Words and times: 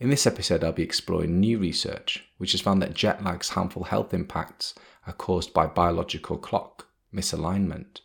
In 0.00 0.08
this 0.08 0.26
episode, 0.26 0.64
I'll 0.64 0.72
be 0.72 0.82
exploring 0.82 1.40
new 1.40 1.58
research 1.58 2.24
which 2.38 2.52
has 2.52 2.62
found 2.62 2.80
that 2.80 2.94
jet 2.94 3.22
lag's 3.22 3.50
harmful 3.50 3.84
health 3.84 4.14
impacts 4.14 4.72
are 5.06 5.12
caused 5.12 5.52
by 5.52 5.66
biological 5.66 6.38
clock 6.38 6.86
misalignment. 7.14 8.00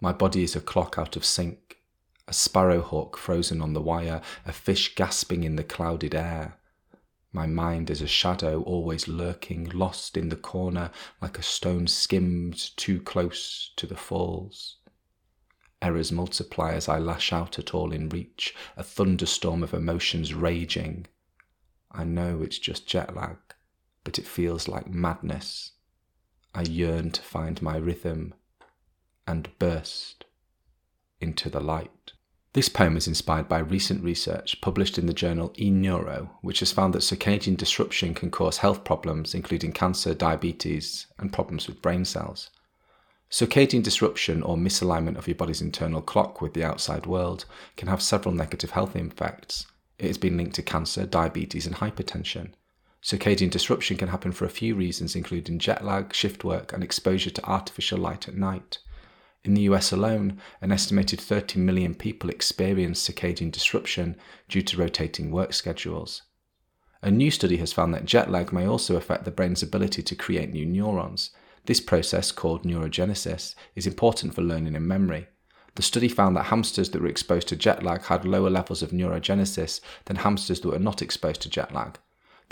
My 0.00 0.12
body 0.12 0.42
is 0.42 0.56
a 0.56 0.60
clock 0.60 0.96
out 0.98 1.14
of 1.14 1.24
sync, 1.24 1.78
a 2.26 2.32
sparrowhawk 2.32 3.16
frozen 3.16 3.62
on 3.62 3.72
the 3.72 3.80
wire, 3.80 4.20
a 4.44 4.52
fish 4.52 4.96
gasping 4.96 5.44
in 5.44 5.54
the 5.54 5.62
clouded 5.62 6.16
air. 6.16 6.58
My 7.34 7.46
mind 7.46 7.88
is 7.88 8.02
a 8.02 8.06
shadow 8.06 8.62
always 8.62 9.08
lurking, 9.08 9.70
lost 9.70 10.18
in 10.18 10.28
the 10.28 10.36
corner, 10.36 10.90
like 11.22 11.38
a 11.38 11.42
stone 11.42 11.86
skimmed 11.86 12.76
too 12.76 13.00
close 13.00 13.72
to 13.76 13.86
the 13.86 13.96
falls. 13.96 14.76
Errors 15.80 16.12
multiply 16.12 16.72
as 16.72 16.88
I 16.88 16.98
lash 16.98 17.32
out 17.32 17.58
at 17.58 17.74
all 17.74 17.90
in 17.90 18.10
reach, 18.10 18.54
a 18.76 18.84
thunderstorm 18.84 19.62
of 19.62 19.72
emotions 19.72 20.34
raging. 20.34 21.06
I 21.90 22.04
know 22.04 22.42
it's 22.42 22.58
just 22.58 22.86
jet 22.86 23.16
lag, 23.16 23.38
but 24.04 24.18
it 24.18 24.26
feels 24.26 24.68
like 24.68 24.88
madness. 24.88 25.72
I 26.54 26.62
yearn 26.62 27.10
to 27.12 27.22
find 27.22 27.60
my 27.62 27.76
rhythm 27.76 28.34
and 29.26 29.48
burst 29.58 30.26
into 31.20 31.48
the 31.48 31.60
light. 31.60 32.11
This 32.54 32.68
poem 32.68 32.98
is 32.98 33.08
inspired 33.08 33.48
by 33.48 33.60
recent 33.60 34.04
research 34.04 34.60
published 34.60 34.98
in 34.98 35.06
the 35.06 35.14
journal 35.14 35.54
eNeuro, 35.58 36.28
which 36.42 36.60
has 36.60 36.70
found 36.70 36.92
that 36.92 36.98
circadian 36.98 37.56
disruption 37.56 38.12
can 38.12 38.30
cause 38.30 38.58
health 38.58 38.84
problems, 38.84 39.34
including 39.34 39.72
cancer, 39.72 40.12
diabetes, 40.12 41.06
and 41.18 41.32
problems 41.32 41.66
with 41.66 41.80
brain 41.80 42.04
cells. 42.04 42.50
Circadian 43.30 43.82
disruption, 43.82 44.42
or 44.42 44.58
misalignment 44.58 45.16
of 45.16 45.26
your 45.26 45.34
body's 45.34 45.62
internal 45.62 46.02
clock 46.02 46.42
with 46.42 46.52
the 46.52 46.62
outside 46.62 47.06
world, 47.06 47.46
can 47.78 47.88
have 47.88 48.02
several 48.02 48.34
negative 48.34 48.72
health 48.72 48.94
effects. 48.94 49.66
It 49.98 50.08
has 50.08 50.18
been 50.18 50.36
linked 50.36 50.56
to 50.56 50.62
cancer, 50.62 51.06
diabetes, 51.06 51.66
and 51.66 51.76
hypertension. 51.76 52.52
Circadian 53.02 53.50
disruption 53.50 53.96
can 53.96 54.08
happen 54.08 54.30
for 54.30 54.44
a 54.44 54.50
few 54.50 54.74
reasons, 54.74 55.16
including 55.16 55.58
jet 55.58 55.82
lag, 55.82 56.12
shift 56.12 56.44
work, 56.44 56.74
and 56.74 56.84
exposure 56.84 57.30
to 57.30 57.44
artificial 57.46 57.98
light 57.98 58.28
at 58.28 58.36
night. 58.36 58.76
In 59.44 59.54
the 59.54 59.62
US 59.62 59.90
alone, 59.90 60.38
an 60.60 60.70
estimated 60.70 61.20
30 61.20 61.58
million 61.58 61.94
people 61.94 62.30
experience 62.30 63.08
circadian 63.08 63.50
disruption 63.50 64.16
due 64.48 64.62
to 64.62 64.76
rotating 64.76 65.32
work 65.32 65.52
schedules. 65.52 66.22
A 67.02 67.10
new 67.10 67.32
study 67.32 67.56
has 67.56 67.72
found 67.72 67.92
that 67.92 68.04
jet 68.04 68.30
lag 68.30 68.52
may 68.52 68.64
also 68.66 68.94
affect 68.94 69.24
the 69.24 69.32
brain's 69.32 69.62
ability 69.62 70.02
to 70.04 70.14
create 70.14 70.52
new 70.52 70.64
neurons. 70.64 71.30
This 71.64 71.80
process, 71.80 72.30
called 72.30 72.62
neurogenesis, 72.62 73.56
is 73.74 73.86
important 73.86 74.34
for 74.34 74.42
learning 74.42 74.76
and 74.76 74.86
memory. 74.86 75.26
The 75.74 75.82
study 75.82 76.08
found 76.08 76.36
that 76.36 76.46
hamsters 76.46 76.90
that 76.90 77.02
were 77.02 77.08
exposed 77.08 77.48
to 77.48 77.56
jet 77.56 77.82
lag 77.82 78.04
had 78.04 78.24
lower 78.24 78.50
levels 78.50 78.82
of 78.82 78.90
neurogenesis 78.90 79.80
than 80.04 80.16
hamsters 80.16 80.60
that 80.60 80.68
were 80.68 80.78
not 80.78 81.02
exposed 81.02 81.40
to 81.42 81.48
jet 81.48 81.74
lag. 81.74 81.98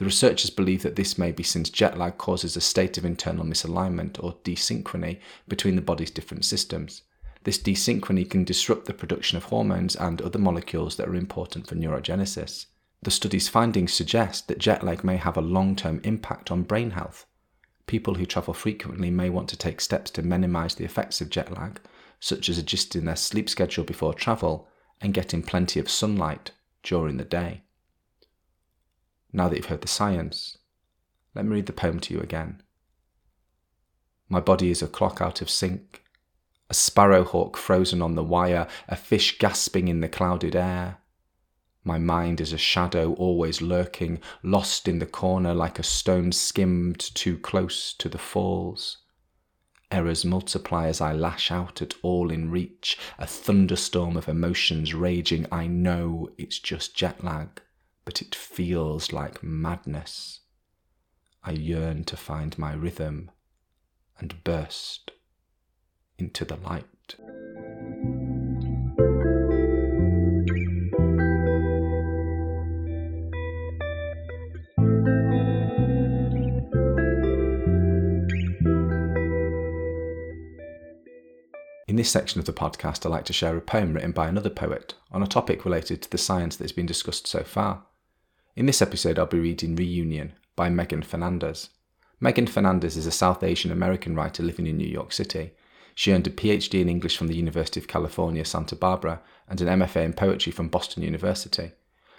The 0.00 0.06
researchers 0.06 0.48
believe 0.48 0.82
that 0.82 0.96
this 0.96 1.18
may 1.18 1.30
be 1.30 1.42
since 1.42 1.68
jet 1.68 1.98
lag 1.98 2.16
causes 2.16 2.56
a 2.56 2.62
state 2.62 2.96
of 2.96 3.04
internal 3.04 3.44
misalignment 3.44 4.16
or 4.24 4.32
desynchrony 4.44 5.20
between 5.46 5.76
the 5.76 5.82
body's 5.82 6.10
different 6.10 6.46
systems. 6.46 7.02
This 7.44 7.58
desynchrony 7.58 8.24
can 8.30 8.44
disrupt 8.44 8.86
the 8.86 8.94
production 8.94 9.36
of 9.36 9.44
hormones 9.44 9.94
and 9.94 10.22
other 10.22 10.38
molecules 10.38 10.96
that 10.96 11.06
are 11.06 11.14
important 11.14 11.66
for 11.66 11.74
neurogenesis. 11.74 12.64
The 13.02 13.10
study's 13.10 13.50
findings 13.50 13.92
suggest 13.92 14.48
that 14.48 14.56
jet 14.56 14.82
lag 14.82 15.04
may 15.04 15.18
have 15.18 15.36
a 15.36 15.42
long 15.42 15.76
term 15.76 16.00
impact 16.02 16.50
on 16.50 16.62
brain 16.62 16.92
health. 16.92 17.26
People 17.86 18.14
who 18.14 18.24
travel 18.24 18.54
frequently 18.54 19.10
may 19.10 19.28
want 19.28 19.50
to 19.50 19.56
take 19.58 19.82
steps 19.82 20.10
to 20.12 20.22
minimize 20.22 20.76
the 20.76 20.86
effects 20.86 21.20
of 21.20 21.28
jet 21.28 21.52
lag, 21.52 21.78
such 22.20 22.48
as 22.48 22.56
adjusting 22.56 23.04
their 23.04 23.16
sleep 23.16 23.50
schedule 23.50 23.84
before 23.84 24.14
travel 24.14 24.66
and 25.02 25.12
getting 25.12 25.42
plenty 25.42 25.78
of 25.78 25.90
sunlight 25.90 26.52
during 26.82 27.18
the 27.18 27.24
day. 27.26 27.64
Now 29.32 29.48
that 29.48 29.56
you've 29.56 29.66
heard 29.66 29.82
the 29.82 29.88
science, 29.88 30.58
let 31.34 31.44
me 31.44 31.52
read 31.52 31.66
the 31.66 31.72
poem 31.72 32.00
to 32.00 32.14
you 32.14 32.20
again. 32.20 32.62
My 34.28 34.40
body 34.40 34.70
is 34.70 34.82
a 34.82 34.88
clock 34.88 35.20
out 35.20 35.40
of 35.40 35.50
sync, 35.50 36.02
a 36.68 36.74
sparrowhawk 36.74 37.56
frozen 37.56 38.02
on 38.02 38.14
the 38.14 38.24
wire, 38.24 38.66
a 38.88 38.96
fish 38.96 39.38
gasping 39.38 39.88
in 39.88 40.00
the 40.00 40.08
clouded 40.08 40.56
air. 40.56 40.98
My 41.84 41.98
mind 41.98 42.40
is 42.40 42.52
a 42.52 42.58
shadow 42.58 43.14
always 43.14 43.62
lurking, 43.62 44.20
lost 44.42 44.86
in 44.86 44.98
the 44.98 45.06
corner 45.06 45.54
like 45.54 45.78
a 45.78 45.84
stone 45.84 46.32
skimmed 46.32 47.00
too 47.00 47.38
close 47.38 47.92
to 47.94 48.08
the 48.08 48.18
falls. 48.18 48.98
Errors 49.90 50.24
multiply 50.24 50.86
as 50.86 51.00
I 51.00 51.12
lash 51.12 51.50
out 51.50 51.82
at 51.82 51.94
all 52.02 52.30
in 52.30 52.50
reach, 52.50 52.98
a 53.18 53.26
thunderstorm 53.26 54.16
of 54.16 54.28
emotions 54.28 54.94
raging. 54.94 55.46
I 55.50 55.66
know 55.66 56.30
it's 56.36 56.58
just 56.58 56.94
jet 56.94 57.24
lag 57.24 57.60
but 58.04 58.22
it 58.22 58.34
feels 58.34 59.12
like 59.12 59.42
madness. 59.42 60.40
I 61.42 61.52
yearn 61.52 62.04
to 62.04 62.16
find 62.16 62.58
my 62.58 62.72
rhythm 62.72 63.30
and 64.18 64.42
burst 64.44 65.12
into 66.18 66.44
the 66.44 66.56
light. 66.56 66.84
In 81.88 81.96
this 81.96 82.08
section 82.08 82.38
of 82.38 82.46
the 82.46 82.52
podcast, 82.52 83.04
I 83.04 83.08
like 83.08 83.24
to 83.24 83.32
share 83.32 83.56
a 83.56 83.60
poem 83.60 83.94
written 83.94 84.12
by 84.12 84.28
another 84.28 84.48
poet 84.48 84.94
on 85.10 85.24
a 85.24 85.26
topic 85.26 85.64
related 85.64 86.02
to 86.02 86.10
the 86.10 86.18
science 86.18 86.54
that 86.56 86.64
has 86.64 86.70
been 86.70 86.86
discussed 86.86 87.26
so 87.26 87.42
far. 87.42 87.82
In 88.56 88.66
this 88.66 88.82
episode, 88.82 89.16
I'll 89.16 89.26
be 89.26 89.38
reading 89.38 89.76
Reunion 89.76 90.32
by 90.56 90.70
Megan 90.70 91.02
Fernandes. 91.02 91.68
Megan 92.18 92.46
Fernandes 92.46 92.96
is 92.96 93.06
a 93.06 93.12
South 93.12 93.44
Asian 93.44 93.70
American 93.70 94.16
writer 94.16 94.42
living 94.42 94.66
in 94.66 94.76
New 94.76 94.88
York 94.88 95.12
City. 95.12 95.52
She 95.94 96.12
earned 96.12 96.26
a 96.26 96.30
PhD 96.30 96.80
in 96.80 96.88
English 96.88 97.16
from 97.16 97.28
the 97.28 97.36
University 97.36 97.78
of 97.78 97.86
California, 97.86 98.44
Santa 98.44 98.74
Barbara, 98.74 99.22
and 99.48 99.60
an 99.60 99.80
MFA 99.80 100.04
in 100.04 100.14
poetry 100.14 100.50
from 100.50 100.68
Boston 100.68 101.04
University. 101.04 101.70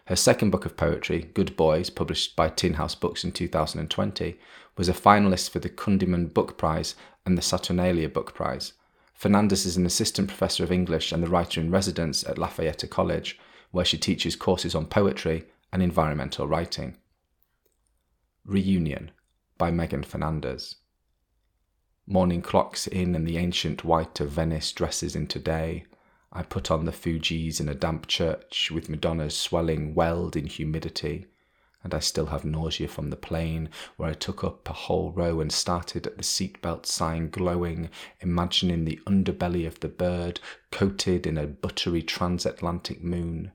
Her 0.06 0.16
second 0.16 0.52
book 0.52 0.66
of 0.66 0.78
poetry, 0.78 1.30
Good 1.34 1.58
Boys, 1.58 1.90
published 1.90 2.38
by 2.38 2.48
Tin 2.48 2.76
House 2.76 2.96
Books 2.96 3.26
in 3.26 3.34
2020, 3.34 4.40
was 4.78 4.88
a 4.88 4.94
finalist 4.94 5.50
for 5.50 5.60
the 5.60 5.70
Kundiman 5.70 6.34
Book 6.34 6.58
Prize 6.58 6.96
and 7.26 7.38
the 7.38 7.42
Saturnalia 7.42 8.08
Book 8.08 8.34
Prize. 8.34 8.72
Fernandes 9.20 9.66
is 9.66 9.76
an 9.76 9.86
assistant 9.86 10.30
professor 10.30 10.64
of 10.64 10.72
English 10.72 11.12
and 11.12 11.22
the 11.22 11.30
writer 11.30 11.60
in 11.60 11.72
residence 11.72 12.24
at 12.24 12.38
Lafayette 12.38 12.90
College, 12.90 13.38
where 13.72 13.86
she 13.86 13.98
teaches 13.98 14.38
courses 14.38 14.74
on 14.74 14.86
poetry, 14.86 15.44
and 15.72 15.82
environmental 15.82 16.48
writing. 16.48 16.98
Reunion 18.46 19.12
by 19.58 19.72
Megan 19.72 20.04
Fernandes. 20.04 20.76
Morning 22.08 22.42
clocks 22.42 22.88
in 22.88 23.16
and 23.16 23.28
the 23.28 23.38
ancient 23.38 23.86
white 23.86 24.20
of 24.20 24.32
Venice 24.32 24.72
dresses 24.72 25.16
into 25.16 25.40
day. 25.40 25.86
I 26.34 26.44
put 26.44 26.72
on 26.72 26.86
the 26.86 26.92
Fugees 26.92 27.60
in 27.60 27.70
a 27.70 27.76
damp 27.76 28.08
church 28.08 28.72
with 28.72 28.90
Madonna's 28.90 29.38
swelling 29.38 29.94
welled 29.94 30.36
in 30.36 30.48
humidity, 30.48 31.28
and 31.84 31.94
I 31.94 32.00
still 32.00 32.28
have 32.28 32.44
nausea 32.44 32.88
from 32.88 33.10
the 33.10 33.16
plane 33.16 33.70
where 33.98 34.10
I 34.10 34.14
took 34.14 34.44
up 34.44 34.68
a 34.68 34.74
whole 34.74 35.12
row 35.12 35.40
and 35.40 35.52
started 35.52 36.08
at 36.08 36.18
the 36.18 36.24
seatbelt 36.24 36.86
sign 36.86 37.30
glowing, 37.30 37.90
imagining 38.20 38.86
the 38.86 39.00
underbelly 39.06 39.66
of 39.68 39.80
the 39.80 39.88
bird 39.88 40.40
coated 40.72 41.26
in 41.26 41.38
a 41.38 41.48
buttery 41.48 42.02
transatlantic 42.02 43.04
moon. 43.04 43.52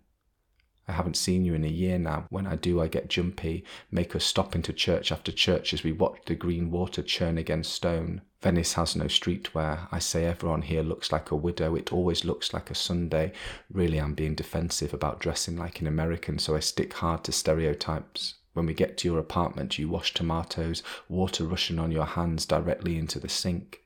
I 0.89 0.93
haven't 0.93 1.17
seen 1.17 1.45
you 1.45 1.55
in 1.55 1.65
a 1.65 1.69
year 1.69 1.99
now. 1.99 2.27
When 2.31 2.47
I 2.47 2.55
do, 2.55 2.81
I 2.81 2.87
get 2.87 3.09
jumpy, 3.09 3.65
make 3.91 4.15
us 4.15 4.25
stop 4.25 4.55
into 4.55 4.73
church 4.73 5.11
after 5.11 5.33
church 5.33 5.75
as 5.75 5.83
we 5.83 5.91
watch 5.91 6.19
the 6.27 6.37
green 6.37 6.71
water 6.71 7.03
churn 7.03 7.39
against 7.39 7.73
stone. 7.73 8.23
Venice 8.41 8.75
has 8.75 8.95
no 8.95 9.07
streetwear. 9.07 9.89
I 9.91 9.99
say 9.99 10.25
everyone 10.25 10.63
here 10.63 10.83
looks 10.83 11.11
like 11.11 11.33
a 11.33 11.37
widow. 11.37 11.75
It 11.75 11.93
always 11.93 12.25
looks 12.25 12.53
like 12.53 12.71
a 12.71 12.75
Sunday. 12.77 13.33
Really, 13.69 13.99
I'm 13.99 14.15
being 14.15 14.37
defensive 14.37 14.95
about 14.95 15.19
dressing 15.19 15.57
like 15.57 15.81
an 15.81 15.89
American, 15.89 16.39
so 16.39 16.55
I 16.55 16.61
stick 16.61 16.93
hard 16.93 17.25
to 17.25 17.33
stereotypes. 17.33 18.35
When 18.53 18.67
we 18.67 18.73
get 18.73 18.97
to 18.99 19.09
your 19.09 19.19
apartment, 19.19 19.79
you 19.79 19.89
wash 19.89 20.15
tomatoes, 20.15 20.83
water 21.09 21.45
rushing 21.45 21.79
on 21.79 21.91
your 21.91 22.07
hands 22.07 22.47
directly 22.47 22.97
into 22.97 23.19
the 23.19 23.29
sink. 23.29 23.83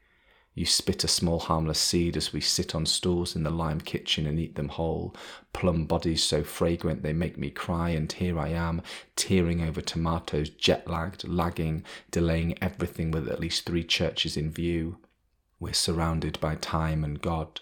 You 0.53 0.67
spit 0.67 1.05
a 1.05 1.09
small 1.09 1.39
harmless 1.39 1.79
seed 1.79 2.17
as 2.17 2.33
we 2.33 2.41
sit 2.41 2.75
on 2.75 2.85
stools 2.85 3.37
in 3.37 3.45
the 3.45 3.51
lime 3.51 3.81
kitchen 3.81 4.27
and 4.27 4.39
eat 4.39 4.57
them 4.57 4.69
whole. 4.69 5.15
Plum 5.53 5.87
bodies 5.87 6.25
so 6.25 6.43
fragrant 6.43 7.03
they 7.03 7.13
make 7.13 7.39
me 7.39 7.51
cry, 7.51 7.91
and 7.91 8.11
here 8.11 8.39
I 8.39 8.49
am, 8.49 8.83
tearing 9.15 9.63
over 9.63 9.81
tomatoes, 9.81 10.51
jet 10.51 10.89
lagged, 10.89 11.27
lagging, 11.27 11.85
delaying 12.11 12.61
everything 12.63 13.11
with 13.13 13.29
at 13.29 13.41
least 13.41 13.65
three 13.65 13.85
churches 13.85 14.37
in 14.37 14.51
view. 14.51 14.99
We're 15.61 15.73
surrounded 15.73 16.41
by 16.41 16.57
time 16.57 17.05
and 17.05 17.23
God. 17.23 17.61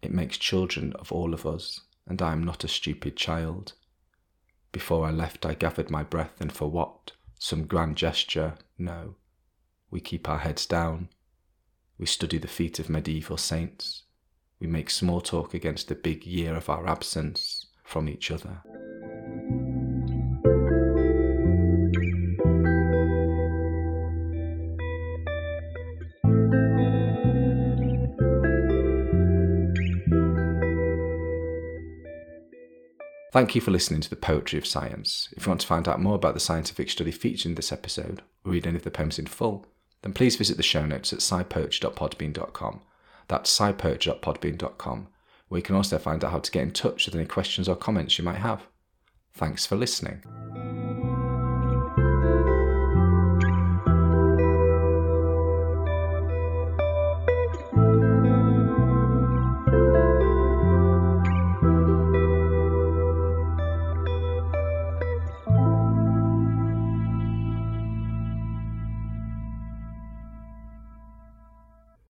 It 0.00 0.12
makes 0.12 0.38
children 0.38 0.94
of 0.94 1.12
all 1.12 1.34
of 1.34 1.44
us, 1.44 1.80
and 2.06 2.22
I 2.22 2.32
am 2.32 2.42
not 2.42 2.64
a 2.64 2.68
stupid 2.68 3.16
child. 3.16 3.74
Before 4.72 5.06
I 5.06 5.10
left, 5.10 5.44
I 5.44 5.54
gathered 5.54 5.90
my 5.90 6.04
breath, 6.04 6.40
and 6.40 6.52
for 6.52 6.70
what? 6.70 7.12
Some 7.38 7.66
grand 7.66 7.96
gesture? 7.96 8.54
No. 8.78 9.16
We 9.90 10.00
keep 10.00 10.28
our 10.28 10.38
heads 10.38 10.64
down. 10.64 11.10
We 11.98 12.06
study 12.06 12.38
the 12.38 12.46
feet 12.46 12.78
of 12.78 12.88
medieval 12.88 13.36
saints. 13.36 14.04
We 14.60 14.68
make 14.68 14.88
small 14.88 15.20
talk 15.20 15.52
against 15.52 15.88
the 15.88 15.96
big 15.96 16.24
year 16.24 16.54
of 16.54 16.68
our 16.70 16.86
absence 16.86 17.66
from 17.82 18.08
each 18.08 18.30
other. 18.30 18.62
Thank 33.32 33.54
you 33.54 33.60
for 33.60 33.70
listening 33.70 34.00
to 34.00 34.10
the 34.10 34.16
Poetry 34.16 34.58
of 34.58 34.66
Science. 34.66 35.28
If 35.36 35.46
you 35.46 35.50
want 35.50 35.60
to 35.60 35.66
find 35.66 35.86
out 35.86 36.00
more 36.00 36.14
about 36.14 36.34
the 36.34 36.40
scientific 36.40 36.90
study 36.90 37.10
featured 37.10 37.46
in 37.46 37.54
this 37.56 37.72
episode, 37.72 38.22
or 38.44 38.52
read 38.52 38.66
any 38.66 38.76
of 38.76 38.84
the 38.84 38.90
poems 38.90 39.18
in 39.18 39.26
full, 39.26 39.66
then 40.02 40.12
please 40.12 40.36
visit 40.36 40.56
the 40.56 40.62
show 40.62 40.86
notes 40.86 41.12
at 41.12 41.20
scipoetry.podbean.com. 41.20 42.80
That's 43.28 43.58
scipoetry.podbean.com, 43.58 45.08
where 45.48 45.58
you 45.58 45.62
can 45.62 45.76
also 45.76 45.98
find 45.98 46.24
out 46.24 46.32
how 46.32 46.38
to 46.38 46.50
get 46.50 46.62
in 46.62 46.70
touch 46.70 47.06
with 47.06 47.14
any 47.14 47.26
questions 47.26 47.68
or 47.68 47.76
comments 47.76 48.18
you 48.18 48.24
might 48.24 48.36
have. 48.36 48.66
Thanks 49.32 49.66
for 49.66 49.76
listening. 49.76 50.67